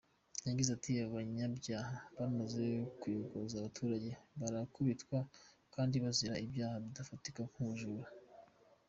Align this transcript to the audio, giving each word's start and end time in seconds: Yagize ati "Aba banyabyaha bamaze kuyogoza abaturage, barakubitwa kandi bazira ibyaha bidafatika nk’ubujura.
Yagize 0.47 0.69
ati 0.73 0.89
"Aba 0.95 1.13
banyabyaha 1.15 1.95
bamaze 2.17 2.65
kuyogoza 2.99 3.53
abaturage, 3.57 4.09
barakubitwa 4.39 5.17
kandi 5.73 5.95
bazira 6.03 6.35
ibyaha 6.45 6.75
bidafatika 6.85 7.39
nk’ubujura. 7.51 8.07